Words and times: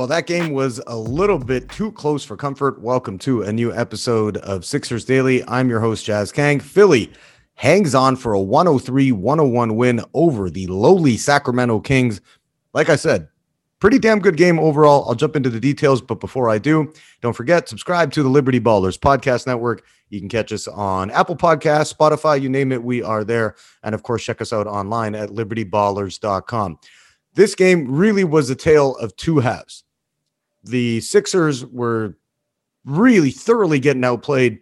Well, 0.00 0.06
that 0.06 0.26
game 0.26 0.54
was 0.54 0.80
a 0.86 0.96
little 0.96 1.36
bit 1.36 1.68
too 1.68 1.92
close 1.92 2.24
for 2.24 2.34
comfort. 2.34 2.80
Welcome 2.80 3.18
to 3.18 3.42
a 3.42 3.52
new 3.52 3.70
episode 3.70 4.38
of 4.38 4.64
Sixers 4.64 5.04
Daily. 5.04 5.46
I'm 5.46 5.68
your 5.68 5.80
host, 5.80 6.06
Jas 6.06 6.32
Kang. 6.32 6.58
Philly 6.58 7.12
hangs 7.56 7.94
on 7.94 8.16
for 8.16 8.32
a 8.32 8.40
103 8.40 9.12
101 9.12 9.76
win 9.76 10.00
over 10.14 10.48
the 10.48 10.66
lowly 10.68 11.18
Sacramento 11.18 11.80
Kings. 11.80 12.22
Like 12.72 12.88
I 12.88 12.96
said, 12.96 13.28
pretty 13.78 13.98
damn 13.98 14.20
good 14.20 14.38
game 14.38 14.58
overall. 14.58 15.06
I'll 15.06 15.14
jump 15.14 15.36
into 15.36 15.50
the 15.50 15.60
details, 15.60 16.00
but 16.00 16.18
before 16.18 16.48
I 16.48 16.56
do, 16.56 16.90
don't 17.20 17.36
forget, 17.36 17.68
subscribe 17.68 18.10
to 18.12 18.22
the 18.22 18.30
Liberty 18.30 18.58
Ballers 18.58 18.98
Podcast 18.98 19.46
Network. 19.46 19.84
You 20.08 20.18
can 20.18 20.30
catch 20.30 20.50
us 20.50 20.66
on 20.66 21.10
Apple 21.10 21.36
Podcasts, 21.36 21.94
Spotify, 21.94 22.40
you 22.40 22.48
name 22.48 22.72
it, 22.72 22.82
we 22.82 23.02
are 23.02 23.22
there. 23.22 23.54
And 23.82 23.94
of 23.94 24.02
course, 24.02 24.24
check 24.24 24.40
us 24.40 24.50
out 24.50 24.66
online 24.66 25.14
at 25.14 25.28
libertyballers.com. 25.28 26.78
This 27.34 27.54
game 27.54 27.94
really 27.94 28.24
was 28.24 28.48
a 28.48 28.56
tale 28.56 28.96
of 28.96 29.14
two 29.16 29.40
halves 29.40 29.84
the 30.64 31.00
Sixers 31.00 31.64
were 31.66 32.16
really 32.84 33.30
thoroughly 33.30 33.78
getting 33.78 34.04
outplayed 34.04 34.60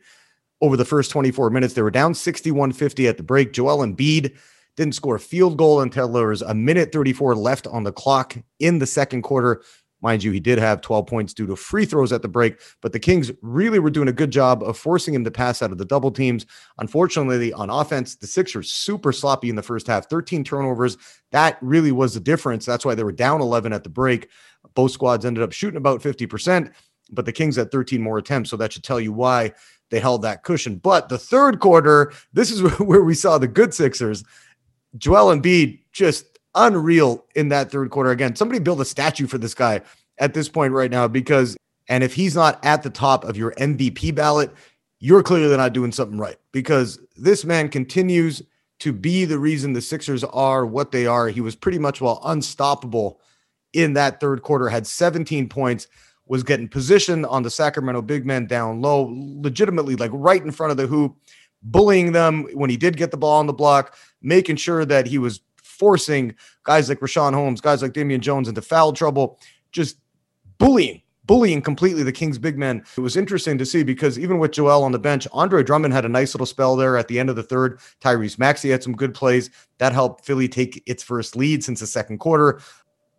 over 0.61 0.77
the 0.77 0.85
first 0.85 1.11
24 1.11 1.51
minutes. 1.51 1.75
They 1.75 1.83
were 1.83 1.91
down 1.91 2.15
61 2.15 2.73
50 2.73 3.09
at 3.09 3.17
the 3.17 3.23
break. 3.23 3.53
Joel 3.53 3.87
Embiid 3.87 4.37
didn't 4.77 4.95
score 4.95 5.17
a 5.17 5.21
field 5.21 5.57
goal 5.57 5.81
until 5.81 6.09
there 6.09 6.29
was 6.29 6.43
a 6.43 6.55
minute 6.55 6.93
34 6.93 7.35
left 7.35 7.67
on 7.67 7.85
the 7.85 7.93
clock 7.93 8.37
in 8.59 8.79
the 8.79 8.87
second 8.87 9.23
quarter. 9.23 9.63
Mind 10.01 10.23
you, 10.23 10.31
he 10.31 10.39
did 10.39 10.59
have 10.59 10.81
12 10.81 11.07
points 11.07 11.35
due 11.35 11.47
to 11.47 11.57
free 11.57 11.85
throws 11.85 12.13
at 12.13 12.23
the 12.23 12.29
break, 12.29 12.61
but 12.81 12.93
the 12.93 13.01
Kings 13.01 13.33
really 13.43 13.81
were 13.81 13.91
doing 13.91 14.09
a 14.09 14.13
good 14.13 14.31
job 14.31 14.63
of 14.63 14.79
forcing 14.79 15.13
him 15.13 15.25
to 15.25 15.31
pass 15.31 15.61
out 15.61 15.73
of 15.73 15.79
the 15.79 15.85
double 15.85 16.13
teams. 16.13 16.47
Unfortunately, 16.79 17.53
on 17.53 17.69
offense, 17.69 18.15
the 18.15 18.27
Sixers 18.27 18.73
super 18.73 19.13
sloppy 19.13 19.51
in 19.51 19.57
the 19.57 19.63
first 19.63 19.89
half, 19.89 20.09
13 20.09 20.45
turnovers. 20.45 20.97
That 21.33 21.59
really 21.61 21.91
was 21.91 22.15
the 22.15 22.21
difference. 22.21 22.65
That's 22.65 22.85
why 22.85 22.95
they 22.95 23.03
were 23.03 23.13
down 23.13 23.41
11 23.41 23.73
at 23.73 23.83
the 23.83 23.91
break. 23.91 24.29
Both 24.75 24.93
squads 24.93 25.25
ended 25.25 25.43
up 25.43 25.53
shooting 25.53 25.79
about 25.79 26.01
50%, 26.01 26.73
but 27.11 27.25
the 27.25 27.33
Kings 27.33 27.57
had 27.57 27.73
13 27.73 28.01
more 28.01 28.19
attempts. 28.19 28.51
So 28.51 28.57
that 28.57 28.73
should 28.73 28.85
tell 28.85 29.01
you 29.01 29.13
why 29.13 29.53
they 29.91 29.99
held 29.99 30.23
that 30.23 30.45
cushion. 30.45 30.77
But 30.77 31.09
the 31.09 31.19
third 31.19 31.59
quarter, 31.59 32.13
this 32.33 32.53
is 32.53 32.63
where 32.79 33.03
we 33.03 33.15
saw 33.15 33.39
the 33.39 33.49
good 33.49 33.75
Sixers. 33.75 34.23
Joel 34.97 35.37
Embiid 35.37 35.81
just 35.93 36.28
unreal 36.55 37.25
in 37.35 37.49
that 37.49 37.71
third 37.71 37.91
quarter. 37.91 38.11
Again, 38.11 38.37
somebody 38.37 38.59
build 38.59 38.81
a 38.81 38.85
statue 38.85 39.27
for 39.27 39.39
this 39.39 39.55
guy 39.55 39.81
at 40.19 40.35
this 40.35 40.49
point 40.49 40.73
right 40.73 40.91
now 40.91 41.09
because, 41.09 41.57
and 41.89 42.03
if 42.03 42.15
he's 42.15 42.35
not 42.35 42.65
at 42.65 42.83
the 42.83 42.91
top 42.91 43.25
of 43.25 43.37
your 43.37 43.53
MVP 43.53 44.15
ballot, 44.15 44.53
you're 45.01 45.23
clearly 45.23 45.57
not 45.57 45.73
doing 45.73 45.93
something 45.93 46.19
right 46.19 46.37
because 46.53 46.99
this 47.17 47.45
man 47.45 47.69
continues 47.69 48.43
to 48.81 48.93
be 48.93 49.25
the 49.25 49.39
reason 49.39 49.73
the 49.73 49.81
Sixers 49.81 50.25
are 50.25 50.67
what 50.67 50.93
they 50.93 51.07
are. 51.07 51.29
He 51.29 51.41
was 51.41 51.57
pretty 51.57 51.79
much 51.79 52.01
well 52.01 52.21
unstoppable 52.25 53.21
in 53.73 53.93
that 53.95 54.21
third 54.21 54.43
quarter, 54.43 54.69
had 54.69 54.87
17 54.87 55.49
points, 55.49 55.89
was 56.27 56.43
getting 56.43 56.69
position 56.69 57.25
on 57.25 57.43
the 57.43 57.51
Sacramento 57.51 58.03
big 58.03 58.27
men 58.27 58.47
down 58.47 58.81
low, 58.81 59.09
legitimately 59.13 59.97
like 59.97 60.11
right 60.13 60.43
in 60.43 60.51
front 60.51 60.71
of 60.71 60.77
the 60.77 60.87
hoop, 60.87 61.17
bullying 61.63 62.13
them 62.13 62.47
when 62.55 62.71
he 62.71 62.77
did 62.77 62.97
get 62.97 63.11
the 63.11 63.17
ball 63.17 63.39
on 63.39 63.47
the 63.47 63.53
block, 63.53 63.97
making 64.23 64.57
sure 64.57 64.85
that 64.85 65.07
he 65.07 65.19
was 65.19 65.41
forcing 65.79 66.35
guys 66.65 66.89
like 66.89 67.01
Richaun 67.01 67.35
Holmes, 67.35 67.61
guys 67.61 67.83
like 67.83 67.93
Damian 67.93 68.21
Jones 68.21 68.49
into 68.49 68.63
foul 68.63 68.93
trouble, 68.93 69.39
just 69.71 69.99
bullying, 70.59 71.03
bullying 71.25 71.63
completely 71.63 72.03
the 72.03 72.13
Kings 72.13 72.39
big 72.39 72.59
men. 72.59 72.83
It 72.97 73.01
was 73.01 73.17
interesting 73.17 73.59
to 73.59 73.67
see 73.67 73.85
because 73.85 74.19
even 74.19 74.39
with 74.39 74.53
Joel 74.53 74.83
on 74.83 74.93
the 74.93 74.99
bench, 74.99 75.29
Andre 75.33 75.63
Drummond 75.63 75.95
had 75.95 76.05
a 76.05 76.09
nice 76.09 76.35
little 76.35 76.47
spell 76.47 76.75
there 76.75 76.97
at 76.97 77.07
the 77.07 77.21
end 77.21 77.31
of 77.31 77.37
the 77.37 77.43
third. 77.43 77.79
Tyrese 78.01 78.39
Maxey 78.39 78.71
had 78.71 78.83
some 78.83 78.95
good 78.95 79.15
plays 79.15 79.51
that 79.79 79.93
helped 79.93 80.25
Philly 80.25 80.49
take 80.49 80.83
its 80.87 81.03
first 81.03 81.37
lead 81.37 81.63
since 81.63 81.81
the 81.81 81.87
second 81.87 82.19
quarter. 82.19 82.61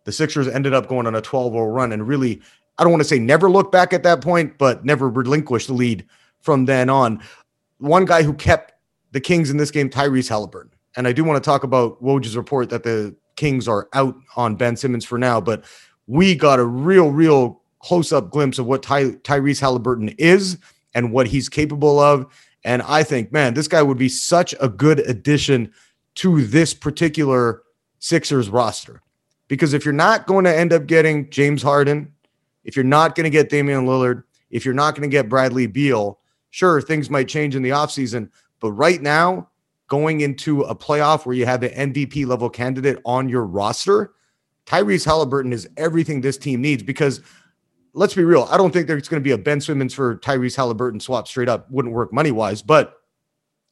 The 0.04 0.12
Sixers 0.12 0.48
ended 0.48 0.74
up 0.74 0.88
going 0.88 1.06
on 1.06 1.14
a 1.14 1.20
12 1.20 1.52
0 1.52 1.64
run 1.66 1.92
and 1.92 2.06
really, 2.06 2.42
I 2.78 2.82
don't 2.82 2.92
want 2.92 3.02
to 3.02 3.08
say 3.08 3.18
never 3.18 3.50
look 3.50 3.72
back 3.72 3.92
at 3.92 4.02
that 4.02 4.20
point, 4.20 4.58
but 4.58 4.84
never 4.84 5.08
relinquished 5.08 5.68
the 5.68 5.74
lead 5.74 6.06
from 6.40 6.64
then 6.64 6.90
on. 6.90 7.22
One 7.78 8.04
guy 8.04 8.22
who 8.22 8.34
kept 8.34 8.74
the 9.12 9.20
Kings 9.20 9.50
in 9.50 9.56
this 9.56 9.70
game, 9.70 9.90
Tyrese 9.90 10.28
Halliburton. 10.28 10.72
And 10.96 11.06
I 11.06 11.12
do 11.12 11.24
want 11.24 11.42
to 11.42 11.48
talk 11.48 11.64
about 11.64 12.02
Woj's 12.02 12.36
report 12.36 12.70
that 12.70 12.82
the 12.82 13.14
Kings 13.36 13.68
are 13.68 13.88
out 13.94 14.16
on 14.36 14.56
Ben 14.56 14.76
Simmons 14.76 15.04
for 15.04 15.18
now, 15.18 15.40
but 15.40 15.64
we 16.06 16.34
got 16.34 16.58
a 16.58 16.64
real, 16.64 17.10
real 17.10 17.62
close 17.78 18.12
up 18.12 18.30
glimpse 18.30 18.58
of 18.58 18.66
what 18.66 18.82
Ty- 18.82 19.12
Tyrese 19.22 19.60
Halliburton 19.60 20.10
is 20.18 20.58
and 20.94 21.12
what 21.12 21.26
he's 21.26 21.48
capable 21.48 21.98
of. 21.98 22.26
And 22.64 22.82
I 22.82 23.02
think, 23.02 23.32
man, 23.32 23.54
this 23.54 23.68
guy 23.68 23.82
would 23.82 23.96
be 23.96 24.08
such 24.08 24.54
a 24.60 24.68
good 24.68 24.98
addition 25.00 25.72
to 26.16 26.44
this 26.44 26.74
particular 26.74 27.62
Sixers 28.00 28.50
roster. 28.50 29.02
Because 29.48 29.72
if 29.72 29.84
you're 29.84 29.94
not 29.94 30.26
going 30.26 30.44
to 30.44 30.56
end 30.56 30.72
up 30.72 30.86
getting 30.86 31.30
James 31.30 31.62
Harden, 31.62 32.12
if 32.64 32.76
you're 32.76 32.84
not 32.84 33.14
going 33.14 33.24
to 33.24 33.30
get 33.30 33.48
Damian 33.48 33.86
Lillard, 33.86 34.24
if 34.50 34.64
you're 34.64 34.74
not 34.74 34.94
going 34.94 35.08
to 35.08 35.12
get 35.12 35.28
Bradley 35.28 35.66
Beal, 35.66 36.18
sure, 36.50 36.80
things 36.80 37.10
might 37.10 37.28
change 37.28 37.56
in 37.56 37.62
the 37.62 37.70
offseason. 37.70 38.30
But 38.60 38.72
right 38.72 39.00
now, 39.00 39.48
going 39.90 40.20
into 40.20 40.62
a 40.62 40.74
playoff 40.74 41.26
where 41.26 41.34
you 41.34 41.44
have 41.44 41.62
an 41.62 41.92
MVP 41.92 42.24
level 42.24 42.48
candidate 42.48 42.96
on 43.04 43.28
your 43.28 43.44
roster, 43.44 44.12
Tyrese 44.64 45.04
Halliburton 45.04 45.52
is 45.52 45.68
everything 45.76 46.20
this 46.20 46.38
team 46.38 46.62
needs 46.62 46.82
because 46.82 47.20
let's 47.92 48.14
be 48.14 48.22
real. 48.22 48.46
I 48.50 48.56
don't 48.56 48.72
think 48.72 48.86
there's 48.86 49.08
going 49.08 49.20
to 49.20 49.24
be 49.24 49.32
a 49.32 49.38
Ben 49.38 49.60
Simmons 49.60 49.92
for 49.92 50.16
Tyrese 50.18 50.56
Halliburton 50.56 51.00
swap 51.00 51.26
straight 51.26 51.48
up. 51.48 51.68
Wouldn't 51.70 51.92
work 51.92 52.12
money 52.12 52.30
wise, 52.30 52.62
but 52.62 53.00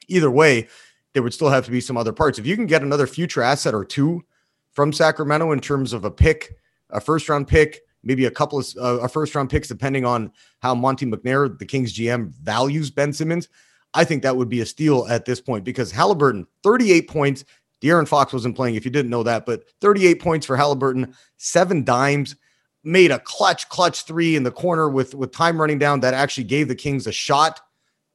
either 0.08 0.30
way, 0.30 0.66
there 1.14 1.22
would 1.22 1.32
still 1.32 1.50
have 1.50 1.64
to 1.66 1.70
be 1.70 1.80
some 1.80 1.96
other 1.96 2.12
parts. 2.12 2.38
If 2.38 2.46
you 2.46 2.56
can 2.56 2.66
get 2.66 2.82
another 2.82 3.06
future 3.06 3.42
asset 3.42 3.72
or 3.72 3.84
two 3.84 4.24
from 4.72 4.92
Sacramento 4.92 5.52
in 5.52 5.60
terms 5.60 5.92
of 5.92 6.04
a 6.04 6.10
pick, 6.10 6.56
a 6.90 7.00
first 7.00 7.28
round 7.28 7.46
pick, 7.46 7.80
maybe 8.02 8.24
a 8.24 8.30
couple 8.30 8.58
of 8.58 8.66
uh, 8.80 9.06
first 9.06 9.36
round 9.36 9.50
picks, 9.50 9.68
depending 9.68 10.04
on 10.04 10.32
how 10.62 10.74
Monte 10.74 11.06
McNair, 11.06 11.56
the 11.56 11.64
Kings 11.64 11.96
GM, 11.96 12.30
values 12.42 12.90
Ben 12.90 13.12
Simmons. 13.12 13.48
I 13.94 14.04
think 14.04 14.22
that 14.22 14.36
would 14.36 14.48
be 14.48 14.60
a 14.60 14.66
steal 14.66 15.06
at 15.08 15.24
this 15.24 15.40
point 15.40 15.64
because 15.64 15.90
Halliburton, 15.90 16.46
38 16.62 17.08
points. 17.08 17.44
De'Aaron 17.80 18.08
Fox 18.08 18.32
wasn't 18.32 18.56
playing, 18.56 18.74
if 18.74 18.84
you 18.84 18.90
didn't 18.90 19.10
know 19.10 19.22
that, 19.22 19.46
but 19.46 19.62
38 19.80 20.20
points 20.20 20.44
for 20.44 20.56
Halliburton, 20.56 21.14
seven 21.36 21.84
dimes, 21.84 22.34
made 22.82 23.12
a 23.12 23.20
clutch, 23.20 23.68
clutch 23.68 24.02
three 24.02 24.34
in 24.34 24.42
the 24.42 24.50
corner 24.50 24.88
with, 24.88 25.14
with 25.14 25.30
time 25.30 25.60
running 25.60 25.78
down 25.78 26.00
that 26.00 26.14
actually 26.14 26.44
gave 26.44 26.66
the 26.66 26.74
Kings 26.74 27.06
a 27.06 27.12
shot 27.12 27.60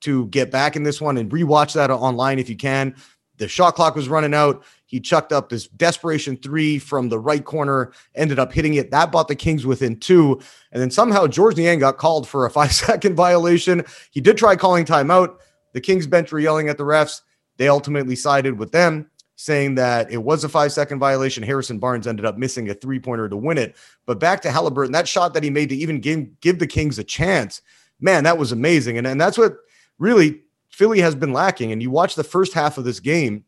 to 0.01 0.27
get 0.27 0.51
back 0.51 0.75
in 0.75 0.83
this 0.83 0.99
one 0.99 1.17
and 1.17 1.31
rewatch 1.31 1.73
that 1.73 1.89
online 1.89 2.39
if 2.39 2.49
you 2.49 2.57
can. 2.57 2.93
The 3.37 3.47
shot 3.47 3.75
clock 3.75 3.95
was 3.95 4.09
running 4.09 4.33
out. 4.33 4.63
He 4.85 4.99
chucked 4.99 5.31
up 5.31 5.49
this 5.49 5.67
desperation 5.69 6.37
three 6.37 6.77
from 6.77 7.09
the 7.09 7.17
right 7.17 7.43
corner, 7.43 7.93
ended 8.13 8.37
up 8.37 8.53
hitting 8.53 8.75
it. 8.75 8.91
That 8.91 9.11
bought 9.11 9.27
the 9.27 9.35
Kings 9.35 9.65
within 9.65 9.99
two. 9.99 10.39
And 10.71 10.81
then 10.81 10.91
somehow 10.91 11.25
Georges 11.25 11.57
Niang 11.57 11.79
got 11.79 11.97
called 11.97 12.27
for 12.27 12.45
a 12.45 12.49
five 12.51 12.73
second 12.73 13.15
violation. 13.15 13.83
He 14.11 14.21
did 14.21 14.37
try 14.37 14.55
calling 14.55 14.85
timeout. 14.85 15.37
The 15.73 15.81
Kings 15.81 16.07
bench 16.07 16.31
were 16.31 16.39
yelling 16.39 16.69
at 16.69 16.77
the 16.77 16.83
refs. 16.83 17.21
They 17.57 17.67
ultimately 17.67 18.15
sided 18.15 18.57
with 18.57 18.71
them, 18.71 19.09
saying 19.35 19.75
that 19.75 20.11
it 20.11 20.17
was 20.17 20.43
a 20.43 20.49
five 20.49 20.71
second 20.71 20.99
violation. 20.99 21.43
Harrison 21.43 21.79
Barnes 21.79 22.07
ended 22.07 22.25
up 22.25 22.37
missing 22.37 22.69
a 22.69 22.73
three 22.73 22.99
pointer 22.99 23.27
to 23.29 23.37
win 23.37 23.57
it. 23.57 23.75
But 24.05 24.19
back 24.19 24.41
to 24.41 24.51
Halliburton, 24.51 24.93
that 24.93 25.07
shot 25.07 25.33
that 25.33 25.43
he 25.43 25.49
made 25.49 25.69
to 25.69 25.75
even 25.75 25.99
give, 25.99 26.39
give 26.39 26.59
the 26.59 26.67
Kings 26.67 26.97
a 26.97 27.03
chance, 27.03 27.61
man, 27.99 28.23
that 28.23 28.37
was 28.37 28.51
amazing. 28.51 28.97
And, 28.97 29.05
and 29.05 29.19
that's 29.19 29.37
what 29.37 29.57
really 29.99 30.41
Philly 30.69 30.99
has 31.01 31.15
been 31.15 31.33
lacking. 31.33 31.71
And 31.71 31.81
you 31.81 31.91
watch 31.91 32.15
the 32.15 32.23
first 32.23 32.53
half 32.53 32.77
of 32.77 32.83
this 32.83 32.99
game, 32.99 33.43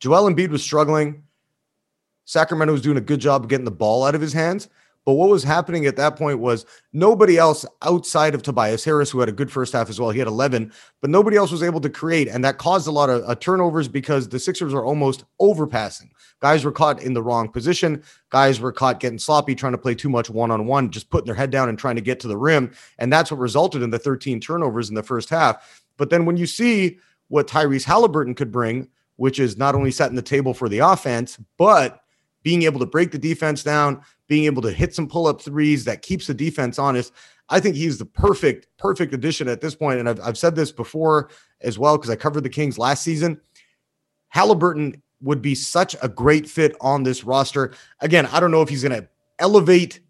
Joel 0.00 0.30
Embiid 0.30 0.50
was 0.50 0.62
struggling. 0.62 1.22
Sacramento 2.26 2.72
was 2.72 2.82
doing 2.82 2.96
a 2.96 3.02
good 3.02 3.20
job 3.20 3.42
of 3.42 3.48
getting 3.48 3.64
the 3.64 3.70
ball 3.70 4.04
out 4.04 4.14
of 4.14 4.20
his 4.20 4.32
hands. 4.32 4.68
But 5.04 5.14
what 5.14 5.28
was 5.28 5.44
happening 5.44 5.84
at 5.84 5.96
that 5.96 6.16
point 6.16 6.38
was 6.38 6.64
nobody 6.92 7.36
else 7.36 7.66
outside 7.82 8.34
of 8.34 8.42
Tobias 8.42 8.84
Harris, 8.84 9.10
who 9.10 9.20
had 9.20 9.28
a 9.28 9.32
good 9.32 9.52
first 9.52 9.74
half 9.74 9.90
as 9.90 10.00
well, 10.00 10.10
he 10.10 10.18
had 10.18 10.28
11, 10.28 10.72
but 11.00 11.10
nobody 11.10 11.36
else 11.36 11.50
was 11.50 11.62
able 11.62 11.80
to 11.82 11.90
create. 11.90 12.26
And 12.26 12.42
that 12.44 12.56
caused 12.56 12.86
a 12.86 12.90
lot 12.90 13.10
of 13.10 13.22
uh, 13.28 13.34
turnovers 13.34 13.86
because 13.86 14.28
the 14.28 14.38
Sixers 14.38 14.72
were 14.72 14.84
almost 14.84 15.24
overpassing. 15.40 16.10
Guys 16.40 16.64
were 16.64 16.72
caught 16.72 17.02
in 17.02 17.12
the 17.12 17.22
wrong 17.22 17.48
position. 17.48 18.02
Guys 18.30 18.60
were 18.60 18.72
caught 18.72 19.00
getting 19.00 19.18
sloppy, 19.18 19.54
trying 19.54 19.72
to 19.72 19.78
play 19.78 19.94
too 19.94 20.08
much 20.08 20.30
one 20.30 20.50
on 20.50 20.66
one, 20.66 20.90
just 20.90 21.10
putting 21.10 21.26
their 21.26 21.34
head 21.34 21.50
down 21.50 21.68
and 21.68 21.78
trying 21.78 21.96
to 21.96 22.02
get 22.02 22.18
to 22.20 22.28
the 22.28 22.36
rim. 22.36 22.72
And 22.98 23.12
that's 23.12 23.30
what 23.30 23.40
resulted 23.40 23.82
in 23.82 23.90
the 23.90 23.98
13 23.98 24.40
turnovers 24.40 24.88
in 24.88 24.94
the 24.94 25.02
first 25.02 25.28
half. 25.28 25.84
But 25.96 26.10
then 26.10 26.24
when 26.24 26.36
you 26.36 26.46
see 26.46 26.98
what 27.28 27.46
Tyrese 27.46 27.84
Halliburton 27.84 28.34
could 28.34 28.50
bring, 28.50 28.88
which 29.16 29.38
is 29.38 29.56
not 29.56 29.74
only 29.74 29.90
setting 29.90 30.16
the 30.16 30.22
table 30.22 30.54
for 30.54 30.68
the 30.68 30.80
offense, 30.80 31.38
but 31.56 32.00
being 32.42 32.62
able 32.62 32.80
to 32.80 32.86
break 32.86 33.10
the 33.10 33.18
defense 33.18 33.62
down, 33.62 34.02
being 34.26 34.44
able 34.44 34.62
to 34.62 34.72
hit 34.72 34.94
some 34.94 35.08
pull 35.08 35.26
up 35.26 35.40
threes 35.40 35.84
that 35.84 36.02
keeps 36.02 36.26
the 36.26 36.34
defense 36.34 36.78
honest. 36.78 37.12
I 37.48 37.60
think 37.60 37.76
he's 37.76 37.98
the 37.98 38.06
perfect, 38.06 38.68
perfect 38.78 39.12
addition 39.12 39.48
at 39.48 39.60
this 39.60 39.74
point. 39.74 40.00
And 40.00 40.08
I've, 40.08 40.20
I've 40.20 40.38
said 40.38 40.54
this 40.54 40.72
before 40.72 41.30
as 41.60 41.78
well, 41.78 41.96
because 41.96 42.10
I 42.10 42.16
covered 42.16 42.42
the 42.42 42.48
Kings 42.48 42.78
last 42.78 43.02
season. 43.02 43.40
Halliburton 44.28 45.02
would 45.20 45.42
be 45.42 45.54
such 45.54 45.94
a 46.02 46.08
great 46.08 46.48
fit 46.48 46.74
on 46.80 47.02
this 47.02 47.24
roster. 47.24 47.74
Again, 48.00 48.26
I 48.26 48.40
don't 48.40 48.50
know 48.50 48.62
if 48.62 48.68
he's 48.68 48.82
going 48.82 49.00
to 49.00 49.08
elevate 49.38 50.00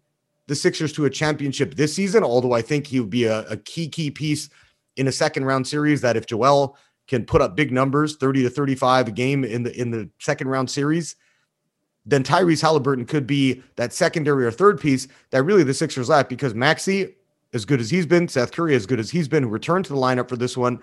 the 0.47 0.55
Sixers 0.55 0.93
to 0.93 1.05
a 1.05 1.09
championship 1.09 1.75
this 1.75 1.93
season, 1.93 2.23
although 2.23 2.53
I 2.53 2.61
think 2.61 2.87
he 2.87 2.99
would 2.99 3.09
be 3.09 3.25
a, 3.25 3.41
a 3.47 3.57
key, 3.57 3.87
key 3.87 4.11
piece 4.11 4.49
in 4.95 5.07
a 5.07 5.11
second 5.11 5.45
round 5.45 5.67
series 5.67 6.01
that 6.01 6.15
if 6.15 6.25
Joel 6.25 6.77
can 7.07 7.25
put 7.25 7.41
up 7.41 7.55
big 7.55 7.71
numbers, 7.71 8.15
30 8.17 8.43
to 8.43 8.49
35 8.49 9.07
a 9.09 9.11
game 9.11 9.43
in 9.43 9.63
the 9.63 9.79
in 9.79 9.91
the 9.91 10.09
second 10.19 10.47
round 10.47 10.69
series, 10.69 11.15
then 12.05 12.23
Tyrese 12.23 12.61
Halliburton 12.61 13.05
could 13.05 13.25
be 13.25 13.63
that 13.75 13.93
secondary 13.93 14.45
or 14.45 14.51
third 14.51 14.79
piece 14.79 15.07
that 15.31 15.43
really 15.43 15.63
the 15.63 15.73
Sixers 15.73 16.09
lack 16.09 16.29
because 16.29 16.53
Maxey, 16.53 17.15
as 17.53 17.65
good 17.65 17.79
as 17.79 17.89
he's 17.89 18.05
been, 18.05 18.27
Seth 18.27 18.51
Curry, 18.51 18.75
as 18.75 18.85
good 18.85 18.99
as 18.99 19.09
he's 19.09 19.27
been, 19.27 19.43
who 19.43 19.49
returned 19.49 19.85
to 19.85 19.93
the 19.93 19.99
lineup 19.99 20.29
for 20.29 20.37
this 20.37 20.55
one, 20.55 20.79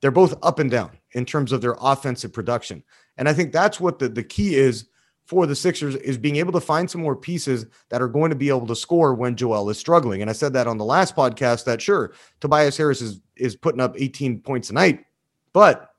they're 0.00 0.10
both 0.10 0.34
up 0.42 0.58
and 0.58 0.70
down 0.70 0.90
in 1.12 1.24
terms 1.24 1.52
of 1.52 1.60
their 1.60 1.76
offensive 1.80 2.32
production. 2.32 2.82
And 3.16 3.28
I 3.28 3.32
think 3.32 3.52
that's 3.52 3.78
what 3.78 3.98
the, 3.98 4.08
the 4.08 4.24
key 4.24 4.56
is 4.56 4.86
for 5.26 5.46
the 5.46 5.56
Sixers 5.56 5.96
is 5.96 6.18
being 6.18 6.36
able 6.36 6.52
to 6.52 6.60
find 6.60 6.90
some 6.90 7.00
more 7.00 7.16
pieces 7.16 7.66
that 7.88 8.02
are 8.02 8.08
going 8.08 8.30
to 8.30 8.36
be 8.36 8.48
able 8.48 8.66
to 8.66 8.76
score 8.76 9.14
when 9.14 9.36
Joel 9.36 9.70
is 9.70 9.78
struggling. 9.78 10.20
And 10.20 10.28
I 10.28 10.34
said 10.34 10.52
that 10.52 10.66
on 10.66 10.76
the 10.76 10.84
last 10.84 11.16
podcast 11.16 11.64
that 11.64 11.80
sure, 11.80 12.12
Tobias 12.40 12.76
Harris 12.76 13.00
is 13.00 13.20
is 13.36 13.56
putting 13.56 13.80
up 13.80 13.94
18 13.96 14.40
points 14.40 14.70
a 14.70 14.74
night, 14.74 15.04
but 15.52 15.93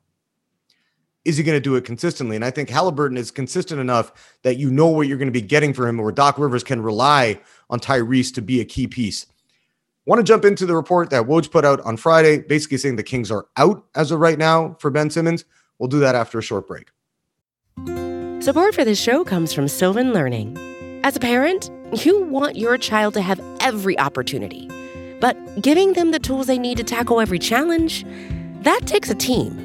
is 1.25 1.38
he 1.38 1.44
going 1.44 1.57
to 1.57 1.62
do 1.62 1.75
it 1.75 1.83
consistently? 1.83 2.36
And 2.36 2.45
I 2.45 2.51
think 2.51 2.69
Halliburton 2.69 3.18
is 3.18 3.31
consistent 3.31 3.81
enough 3.81 4.36
that 4.44 4.57
you 4.57 4.69
know 4.69 4.88
what 4.88 5.07
you're 5.07 5.18
going 5.18 5.27
to 5.27 5.31
be 5.31 5.42
getting 5.42 5.74
for 5.74 5.88
him, 5.88 6.00
or 6.00 6.12
Doc 6.12 6.38
Rivers 6.38 6.63
can 6.63 6.81
rely 6.81 7.42
on 7.69 7.80
Tyrese 7.80 8.33
to 8.36 8.42
be 8.42 8.62
a 8.62 8.66
key 8.66 8.88
piece. 8.88 9.25
Want 10.06 10.19
to 10.19 10.24
jump 10.24 10.45
into 10.45 10.68
the 10.68 10.75
report 10.75 11.10
that 11.10 11.24
Woj 11.24 11.50
put 11.50 11.66
out 11.66 11.81
on 11.81 11.98
Friday, 11.98 12.38
basically 12.38 12.77
saying 12.77 12.95
the 12.95 13.04
Kings 13.04 13.31
are 13.31 13.48
out 13.57 13.83
as 13.95 14.12
of 14.12 14.19
right 14.19 14.38
now 14.38 14.77
for 14.80 14.92
Ben 14.92 15.10
Simmons. 15.10 15.45
We'll 15.80 15.89
do 15.89 16.00
that 16.00 16.13
after 16.13 16.38
a 16.38 16.44
short 16.44 16.68
break. 16.68 16.92
Support 18.44 18.75
for 18.75 18.86
this 18.86 19.01
show 19.01 19.24
comes 19.24 19.51
from 19.51 19.68
Sylvan 19.68 20.13
Learning. 20.13 20.56
As 21.04 21.16
a 21.16 21.19
parent, 21.19 21.71
you 22.04 22.24
want 22.25 22.56
your 22.56 22.78
child 22.78 23.16
to 23.16 23.21
have 23.21 23.42
every 23.60 23.98
opportunity, 23.98 24.69
but 25.19 25.36
giving 25.62 25.94
them 25.94 26.12
the 26.12 26.19
tools 26.19 26.45
they 26.45 26.60
need 26.60 26.78
to 26.78 26.83
tackle 26.83 27.19
every 27.19 27.39
challenge, 27.39 28.06
that 28.62 28.81
takes 28.86 29.10
a 29.10 29.16
team. 29.16 29.64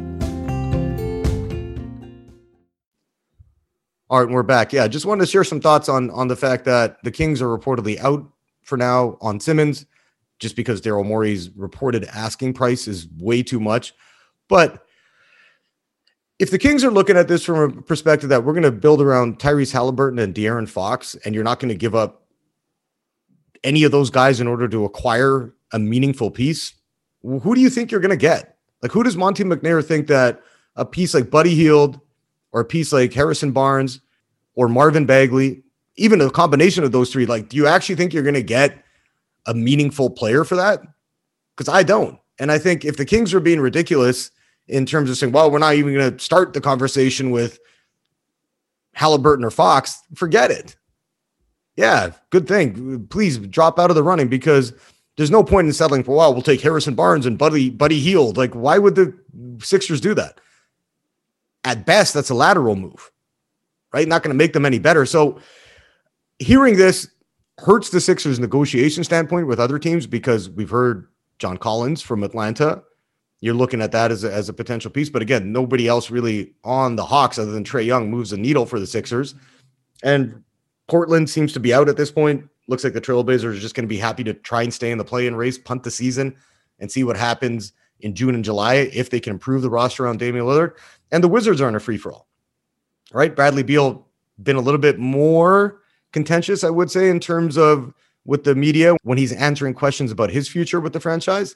All 4.11 4.19
right, 4.19 4.29
we're 4.29 4.43
back. 4.43 4.73
Yeah, 4.73 4.89
just 4.89 5.05
wanted 5.05 5.21
to 5.21 5.31
share 5.31 5.45
some 5.45 5.61
thoughts 5.61 5.87
on 5.87 6.09
on 6.09 6.27
the 6.27 6.35
fact 6.35 6.65
that 6.65 7.01
the 7.01 7.11
Kings 7.11 7.41
are 7.41 7.47
reportedly 7.47 7.97
out 7.99 8.29
for 8.61 8.77
now 8.77 9.17
on 9.21 9.39
Simmons, 9.39 9.85
just 10.37 10.57
because 10.57 10.81
Daryl 10.81 11.05
Morey's 11.05 11.49
reported 11.51 12.03
asking 12.11 12.53
price 12.53 12.89
is 12.89 13.07
way 13.19 13.41
too 13.41 13.61
much. 13.61 13.93
But 14.49 14.85
if 16.39 16.51
the 16.51 16.59
Kings 16.59 16.83
are 16.83 16.91
looking 16.91 17.15
at 17.15 17.29
this 17.29 17.45
from 17.45 17.57
a 17.57 17.81
perspective 17.83 18.27
that 18.27 18.43
we're 18.43 18.51
going 18.51 18.63
to 18.63 18.71
build 18.73 19.01
around 19.01 19.39
Tyrese 19.39 19.71
Halliburton 19.71 20.19
and 20.19 20.35
De'Aaron 20.35 20.67
Fox, 20.67 21.15
and 21.23 21.33
you're 21.33 21.45
not 21.45 21.61
going 21.61 21.69
to 21.69 21.75
give 21.75 21.95
up 21.95 22.27
any 23.63 23.85
of 23.85 23.93
those 23.93 24.09
guys 24.09 24.41
in 24.41 24.47
order 24.47 24.67
to 24.67 24.83
acquire 24.83 25.53
a 25.71 25.79
meaningful 25.79 26.29
piece, 26.29 26.73
who 27.21 27.55
do 27.55 27.61
you 27.61 27.69
think 27.69 27.89
you're 27.89 28.01
going 28.01 28.09
to 28.09 28.17
get? 28.17 28.57
Like, 28.81 28.91
who 28.91 29.03
does 29.03 29.15
Monte 29.15 29.45
McNair 29.45 29.81
think 29.81 30.07
that 30.07 30.41
a 30.75 30.83
piece 30.83 31.13
like 31.13 31.29
Buddy 31.29 31.55
Hield 31.55 32.01
or 32.51 32.61
a 32.61 32.65
piece 32.65 32.91
like 32.91 33.13
Harrison 33.13 33.51
Barnes 33.51 34.01
or 34.55 34.67
Marvin 34.67 35.05
Bagley, 35.05 35.63
even 35.95 36.21
a 36.21 36.29
combination 36.29 36.83
of 36.83 36.91
those 36.91 37.11
three, 37.11 37.25
like, 37.25 37.49
do 37.49 37.57
you 37.57 37.67
actually 37.67 37.95
think 37.95 38.13
you're 38.13 38.23
going 38.23 38.33
to 38.33 38.43
get 38.43 38.83
a 39.45 39.53
meaningful 39.53 40.09
player 40.09 40.43
for 40.43 40.55
that? 40.55 40.81
Because 41.55 41.73
I 41.73 41.83
don't. 41.83 42.17
And 42.39 42.51
I 42.51 42.57
think 42.57 42.85
if 42.85 42.97
the 42.97 43.05
Kings 43.05 43.33
are 43.33 43.39
being 43.39 43.59
ridiculous 43.59 44.31
in 44.67 44.85
terms 44.85 45.09
of 45.09 45.17
saying, 45.17 45.31
well, 45.31 45.51
we're 45.51 45.59
not 45.59 45.75
even 45.75 45.93
going 45.93 46.11
to 46.11 46.19
start 46.23 46.53
the 46.53 46.61
conversation 46.61 47.31
with 47.31 47.59
Halliburton 48.93 49.45
or 49.45 49.51
Fox, 49.51 50.01
forget 50.15 50.51
it. 50.51 50.75
Yeah, 51.75 52.11
good 52.29 52.47
thing. 52.47 53.07
Please 53.07 53.37
drop 53.37 53.79
out 53.79 53.89
of 53.89 53.95
the 53.95 54.03
running 54.03 54.27
because 54.27 54.73
there's 55.17 55.31
no 55.31 55.43
point 55.43 55.67
in 55.67 55.73
settling 55.73 56.03
for, 56.03 56.15
well, 56.15 56.33
we'll 56.33 56.41
take 56.41 56.61
Harrison 56.61 56.95
Barnes 56.95 57.25
and 57.25 57.37
Buddy 57.37 57.69
Buddy 57.69 57.99
Hield. 57.99 58.37
Like, 58.37 58.53
why 58.53 58.77
would 58.77 58.95
the 58.95 59.17
Sixers 59.59 60.01
do 60.01 60.13
that? 60.15 60.39
At 61.63 61.85
best, 61.85 62.13
that's 62.13 62.29
a 62.29 62.35
lateral 62.35 62.75
move, 62.75 63.11
right? 63.93 64.07
Not 64.07 64.23
going 64.23 64.33
to 64.33 64.37
make 64.37 64.53
them 64.53 64.65
any 64.65 64.79
better. 64.79 65.05
So 65.05 65.39
hearing 66.39 66.75
this 66.75 67.07
hurts 67.59 67.89
the 67.89 68.01
Sixers' 68.01 68.39
negotiation 68.39 69.03
standpoint 69.03 69.47
with 69.47 69.59
other 69.59 69.77
teams 69.77 70.07
because 70.07 70.49
we've 70.49 70.69
heard 70.69 71.07
John 71.37 71.57
Collins 71.57 72.01
from 72.01 72.23
Atlanta. 72.23 72.81
You're 73.41 73.53
looking 73.55 73.81
at 73.81 73.91
that 73.91 74.11
as 74.11 74.23
a, 74.23 74.33
as 74.33 74.49
a 74.49 74.53
potential 74.53 74.91
piece. 74.91 75.09
But 75.09 75.21
again, 75.21 75.51
nobody 75.51 75.87
else 75.87 76.11
really 76.11 76.53
on 76.63 76.95
the 76.95 77.05
Hawks 77.05 77.39
other 77.39 77.51
than 77.51 77.63
Trae 77.63 77.85
Young 77.85 78.09
moves 78.09 78.33
a 78.33 78.37
needle 78.37 78.65
for 78.65 78.79
the 78.79 78.87
Sixers. 78.87 79.35
And 80.03 80.43
Portland 80.87 81.29
seems 81.29 81.53
to 81.53 81.59
be 81.59 81.73
out 81.73 81.89
at 81.89 81.97
this 81.97 82.11
point. 82.11 82.47
Looks 82.67 82.83
like 82.83 82.93
the 82.93 83.01
Trailblazers 83.01 83.43
are 83.43 83.59
just 83.59 83.75
going 83.75 83.85
to 83.85 83.89
be 83.89 83.97
happy 83.97 84.23
to 84.23 84.33
try 84.33 84.63
and 84.63 84.73
stay 84.73 84.91
in 84.91 84.97
the 84.97 85.05
play 85.05 85.27
in 85.27 85.35
race, 85.35 85.57
punt 85.57 85.83
the 85.83 85.91
season, 85.91 86.35
and 86.79 86.91
see 86.91 87.03
what 87.03 87.17
happens 87.17 87.73
in 88.01 88.15
June 88.15 88.35
and 88.35 88.43
July 88.43 88.73
if 88.93 89.09
they 89.09 89.19
can 89.19 89.33
improve 89.33 89.61
the 89.61 89.69
roster 89.69 90.05
around 90.05 90.19
Damian 90.19 90.45
Lillard. 90.45 90.73
And 91.11 91.23
the 91.23 91.27
Wizards 91.27 91.61
are 91.61 91.69
in 91.69 91.75
a 91.75 91.79
free 91.79 91.97
for 91.97 92.13
all. 92.13 92.27
Right? 93.13 93.35
Bradley 93.35 93.63
Beal 93.63 94.07
been 94.41 94.55
a 94.55 94.61
little 94.61 94.79
bit 94.79 94.99
more 94.99 95.81
contentious, 96.13 96.63
I 96.63 96.69
would 96.69 96.89
say, 96.89 97.09
in 97.09 97.19
terms 97.19 97.57
of 97.57 97.93
with 98.25 98.43
the 98.43 98.55
media 98.55 98.95
when 99.03 99.17
he's 99.17 99.33
answering 99.33 99.73
questions 99.73 100.11
about 100.11 100.29
his 100.29 100.47
future 100.47 100.79
with 100.79 100.93
the 100.93 100.99
franchise. 100.99 101.55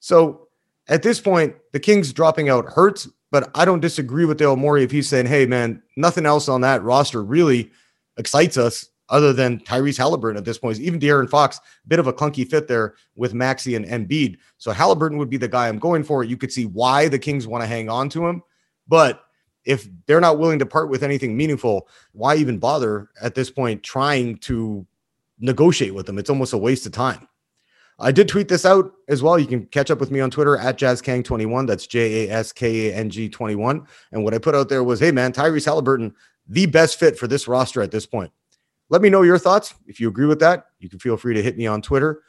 So 0.00 0.48
at 0.88 1.02
this 1.02 1.20
point, 1.20 1.56
the 1.72 1.80
Kings 1.80 2.12
dropping 2.12 2.48
out 2.48 2.66
hurts, 2.66 3.08
but 3.30 3.50
I 3.54 3.64
don't 3.64 3.80
disagree 3.80 4.24
with 4.24 4.38
Dale 4.38 4.56
Morey 4.56 4.84
if 4.84 4.90
he's 4.90 5.08
saying, 5.08 5.26
hey, 5.26 5.46
man, 5.46 5.82
nothing 5.96 6.26
else 6.26 6.48
on 6.48 6.60
that 6.62 6.82
roster 6.82 7.22
really 7.22 7.70
excites 8.16 8.56
us 8.56 8.88
other 9.10 9.32
than 9.32 9.58
Tyrese 9.60 9.96
Halliburton 9.96 10.36
at 10.36 10.44
this 10.44 10.58
point. 10.58 10.78
Even 10.80 11.00
De'Aaron 11.00 11.28
Fox, 11.28 11.60
bit 11.86 11.98
of 11.98 12.06
a 12.06 12.12
clunky 12.12 12.48
fit 12.48 12.68
there 12.68 12.94
with 13.16 13.34
Maxey 13.34 13.74
and 13.74 13.86
Embiid. 13.86 14.36
So 14.58 14.70
Halliburton 14.70 15.18
would 15.18 15.30
be 15.30 15.38
the 15.38 15.48
guy 15.48 15.68
I'm 15.68 15.78
going 15.78 16.04
for. 16.04 16.24
You 16.24 16.36
could 16.36 16.52
see 16.52 16.66
why 16.66 17.08
the 17.08 17.18
Kings 17.18 17.46
want 17.46 17.62
to 17.62 17.66
hang 17.66 17.88
on 17.88 18.08
to 18.10 18.26
him. 18.26 18.42
But 18.88 19.24
if 19.64 19.88
they're 20.06 20.20
not 20.20 20.38
willing 20.38 20.58
to 20.60 20.66
part 20.66 20.88
with 20.88 21.02
anything 21.02 21.36
meaningful, 21.36 21.88
why 22.12 22.36
even 22.36 22.58
bother 22.58 23.10
at 23.20 23.34
this 23.34 23.50
point 23.50 23.82
trying 23.82 24.38
to 24.38 24.86
negotiate 25.38 25.94
with 25.94 26.06
them? 26.06 26.18
It's 26.18 26.30
almost 26.30 26.52
a 26.52 26.58
waste 26.58 26.86
of 26.86 26.92
time. 26.92 27.28
I 28.00 28.12
did 28.12 28.28
tweet 28.28 28.48
this 28.48 28.64
out 28.64 28.92
as 29.08 29.22
well. 29.22 29.38
You 29.38 29.46
can 29.46 29.66
catch 29.66 29.90
up 29.90 29.98
with 29.98 30.12
me 30.12 30.20
on 30.20 30.30
Twitter 30.30 30.56
at 30.56 30.78
JasKang21. 30.78 31.66
That's 31.66 31.86
J 31.86 32.28
A 32.28 32.32
S 32.32 32.52
K 32.52 32.90
A 32.90 32.94
N 32.94 33.10
G 33.10 33.28
21. 33.28 33.86
And 34.12 34.22
what 34.22 34.34
I 34.34 34.38
put 34.38 34.54
out 34.54 34.68
there 34.68 34.84
was, 34.84 35.00
hey, 35.00 35.10
man, 35.10 35.32
Tyrese 35.32 35.64
Halliburton, 35.64 36.14
the 36.46 36.66
best 36.66 36.98
fit 36.98 37.18
for 37.18 37.26
this 37.26 37.48
roster 37.48 37.82
at 37.82 37.90
this 37.90 38.06
point. 38.06 38.30
Let 38.88 39.02
me 39.02 39.10
know 39.10 39.22
your 39.22 39.38
thoughts. 39.38 39.74
If 39.86 40.00
you 40.00 40.08
agree 40.08 40.26
with 40.26 40.38
that, 40.40 40.66
you 40.78 40.88
can 40.88 41.00
feel 41.00 41.16
free 41.16 41.34
to 41.34 41.42
hit 41.42 41.58
me 41.58 41.66
on 41.66 41.82
Twitter. 41.82 42.22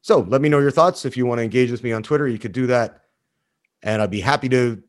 So 0.00 0.20
let 0.20 0.40
me 0.40 0.48
know 0.48 0.60
your 0.60 0.70
thoughts. 0.70 1.04
If 1.04 1.16
you 1.16 1.26
want 1.26 1.40
to 1.40 1.42
engage 1.42 1.70
with 1.70 1.82
me 1.82 1.92
on 1.92 2.02
Twitter, 2.02 2.26
you 2.26 2.38
could 2.38 2.52
do 2.52 2.68
that. 2.68 3.02
And 3.82 4.00
I'd 4.00 4.10
be 4.10 4.20
happy 4.20 4.48
to, 4.50 4.82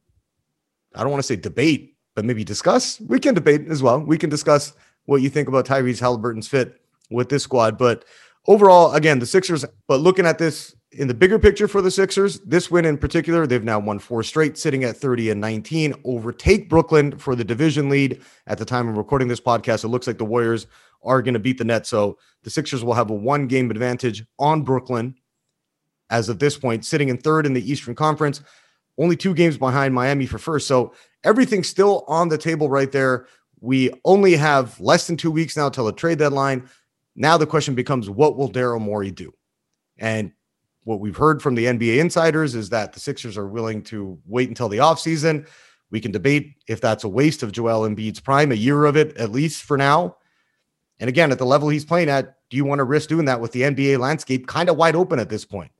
I 0.95 1.01
don't 1.01 1.11
want 1.11 1.23
to 1.23 1.27
say 1.27 1.35
debate, 1.35 1.95
but 2.15 2.25
maybe 2.25 2.43
discuss. 2.43 2.99
We 3.01 3.19
can 3.19 3.33
debate 3.33 3.67
as 3.69 3.81
well. 3.81 3.99
We 3.99 4.17
can 4.17 4.29
discuss 4.29 4.73
what 5.05 5.21
you 5.21 5.29
think 5.29 5.47
about 5.47 5.65
Tyrese 5.65 5.99
Halliburton's 5.99 6.47
fit 6.47 6.81
with 7.09 7.29
this 7.29 7.43
squad. 7.43 7.77
But 7.77 8.05
overall, 8.47 8.93
again, 8.93 9.19
the 9.19 9.25
Sixers, 9.25 9.65
but 9.87 9.99
looking 9.99 10.25
at 10.25 10.37
this 10.37 10.75
in 10.91 11.07
the 11.07 11.13
bigger 11.13 11.39
picture 11.39 11.67
for 11.67 11.81
the 11.81 11.91
Sixers, 11.91 12.39
this 12.41 12.69
win 12.69 12.85
in 12.85 12.97
particular, 12.97 13.47
they've 13.47 13.63
now 13.63 13.79
won 13.79 13.99
four 13.99 14.23
straight, 14.23 14.57
sitting 14.57 14.83
at 14.83 14.97
30 14.97 15.31
and 15.31 15.41
19, 15.41 15.93
overtake 16.03 16.69
Brooklyn 16.69 17.17
for 17.17 17.35
the 17.35 17.45
division 17.45 17.89
lead. 17.89 18.21
At 18.47 18.57
the 18.57 18.65
time 18.65 18.89
of 18.89 18.97
recording 18.97 19.27
this 19.27 19.41
podcast, 19.41 19.83
it 19.83 19.89
looks 19.89 20.07
like 20.07 20.17
the 20.17 20.25
Warriors 20.25 20.67
are 21.03 21.21
going 21.21 21.33
to 21.33 21.39
beat 21.39 21.57
the 21.57 21.63
Nets. 21.63 21.89
So 21.89 22.17
the 22.43 22.49
Sixers 22.49 22.83
will 22.83 22.93
have 22.93 23.09
a 23.09 23.15
one 23.15 23.47
game 23.47 23.71
advantage 23.71 24.25
on 24.37 24.63
Brooklyn 24.63 25.15
as 26.09 26.27
of 26.27 26.39
this 26.39 26.57
point, 26.57 26.85
sitting 26.85 27.07
in 27.09 27.17
third 27.17 27.45
in 27.45 27.53
the 27.53 27.71
Eastern 27.71 27.95
Conference, 27.95 28.41
only 28.97 29.15
two 29.15 29.33
games 29.33 29.57
behind 29.57 29.93
Miami 29.93 30.25
for 30.25 30.37
first. 30.37 30.67
So 30.67 30.93
everything's 31.23 31.67
still 31.67 32.03
on 32.07 32.29
the 32.29 32.37
table 32.37 32.69
right 32.69 32.91
there. 32.91 33.27
We 33.59 33.91
only 34.05 34.35
have 34.35 34.79
less 34.79 35.07
than 35.07 35.17
two 35.17 35.31
weeks 35.31 35.55
now 35.55 35.69
till 35.69 35.85
the 35.85 35.93
trade 35.93 36.19
deadline. 36.19 36.69
Now 37.15 37.37
the 37.37 37.47
question 37.47 37.75
becomes 37.75 38.09
what 38.09 38.37
will 38.37 38.51
Daryl 38.51 38.81
Morey 38.81 39.11
do? 39.11 39.33
And 39.97 40.31
what 40.83 40.99
we've 40.99 41.17
heard 41.17 41.41
from 41.41 41.55
the 41.55 41.65
NBA 41.65 41.99
insiders 41.99 42.55
is 42.55 42.69
that 42.69 42.93
the 42.93 42.99
Sixers 42.99 43.37
are 43.37 43.47
willing 43.47 43.83
to 43.83 44.19
wait 44.25 44.49
until 44.49 44.67
the 44.67 44.79
offseason. 44.79 45.47
We 45.91 45.99
can 45.99 46.11
debate 46.11 46.55
if 46.67 46.81
that's 46.81 47.03
a 47.03 47.09
waste 47.09 47.43
of 47.43 47.51
Joel 47.51 47.87
Embiid's 47.87 48.19
prime, 48.19 48.51
a 48.51 48.55
year 48.55 48.85
of 48.85 48.95
it 48.97 49.15
at 49.17 49.31
least 49.31 49.63
for 49.63 49.77
now. 49.77 50.17
And 50.99 51.09
again, 51.09 51.31
at 51.31 51.37
the 51.37 51.45
level 51.45 51.69
he's 51.69 51.85
playing 51.85 52.09
at, 52.09 52.35
do 52.49 52.57
you 52.57 52.65
want 52.65 52.79
to 52.79 52.83
risk 52.83 53.09
doing 53.09 53.25
that 53.25 53.41
with 53.41 53.51
the 53.51 53.61
NBA 53.61 53.99
landscape 53.99 54.47
kind 54.47 54.69
of 54.69 54.77
wide 54.77 54.95
open 54.95 55.19
at 55.19 55.29
this 55.29 55.45
point? 55.45 55.71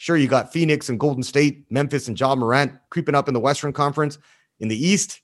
Sure, 0.00 0.16
you 0.16 0.28
got 0.28 0.50
Phoenix 0.50 0.88
and 0.88 0.98
Golden 0.98 1.22
State, 1.22 1.70
Memphis 1.70 2.08
and 2.08 2.18
Ja 2.18 2.34
Morant 2.34 2.72
creeping 2.88 3.14
up 3.14 3.28
in 3.28 3.34
the 3.34 3.38
Western 3.38 3.70
Conference. 3.70 4.16
In 4.58 4.68
the 4.68 4.86
East, 4.86 5.20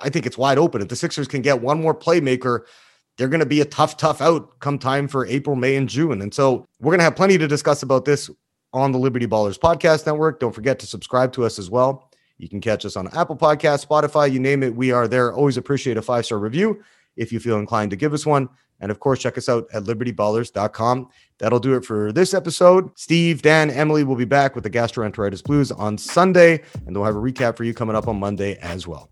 I 0.00 0.10
think 0.10 0.26
it's 0.26 0.36
wide 0.36 0.58
open. 0.58 0.82
If 0.82 0.88
the 0.88 0.96
Sixers 0.96 1.28
can 1.28 1.40
get 1.40 1.62
one 1.62 1.80
more 1.80 1.94
playmaker, 1.94 2.62
they're 3.16 3.28
going 3.28 3.38
to 3.38 3.46
be 3.46 3.60
a 3.60 3.64
tough, 3.64 3.96
tough 3.96 4.20
out 4.20 4.58
come 4.58 4.76
time 4.76 5.06
for 5.06 5.24
April, 5.26 5.54
May, 5.54 5.76
and 5.76 5.88
June. 5.88 6.20
And 6.20 6.34
so 6.34 6.66
we're 6.80 6.90
going 6.90 6.98
to 6.98 7.04
have 7.04 7.14
plenty 7.14 7.38
to 7.38 7.46
discuss 7.46 7.84
about 7.84 8.06
this 8.06 8.28
on 8.72 8.90
the 8.90 8.98
Liberty 8.98 9.28
Ballers 9.28 9.56
Podcast 9.56 10.04
Network. 10.04 10.40
Don't 10.40 10.52
forget 10.52 10.80
to 10.80 10.86
subscribe 10.86 11.32
to 11.34 11.44
us 11.44 11.56
as 11.56 11.70
well. 11.70 12.10
You 12.38 12.48
can 12.48 12.60
catch 12.60 12.84
us 12.84 12.96
on 12.96 13.06
Apple 13.16 13.36
Podcast, 13.36 13.86
Spotify, 13.86 14.32
you 14.32 14.40
name 14.40 14.64
it. 14.64 14.74
We 14.74 14.90
are 14.90 15.06
there. 15.06 15.32
Always 15.32 15.56
appreciate 15.56 15.96
a 15.96 16.02
five 16.02 16.26
star 16.26 16.38
review 16.38 16.82
if 17.16 17.30
you 17.30 17.38
feel 17.38 17.60
inclined 17.60 17.92
to 17.92 17.96
give 17.96 18.12
us 18.12 18.26
one. 18.26 18.48
And 18.80 18.90
of 18.90 19.00
course, 19.00 19.18
check 19.18 19.36
us 19.36 19.48
out 19.48 19.66
at 19.72 19.84
libertyballers.com. 19.84 21.08
That'll 21.38 21.60
do 21.60 21.74
it 21.74 21.84
for 21.84 22.12
this 22.12 22.34
episode. 22.34 22.90
Steve, 22.96 23.42
Dan, 23.42 23.70
Emily 23.70 24.04
will 24.04 24.16
be 24.16 24.24
back 24.24 24.54
with 24.54 24.64
the 24.64 24.70
gastroenteritis 24.70 25.42
blues 25.42 25.72
on 25.72 25.98
Sunday, 25.98 26.62
and 26.86 26.94
they'll 26.94 27.04
have 27.04 27.16
a 27.16 27.20
recap 27.20 27.56
for 27.56 27.64
you 27.64 27.74
coming 27.74 27.96
up 27.96 28.08
on 28.08 28.18
Monday 28.18 28.56
as 28.58 28.86
well. 28.86 29.10